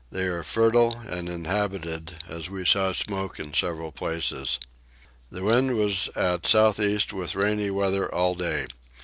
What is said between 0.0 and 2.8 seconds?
They are fertile and inhabited, as I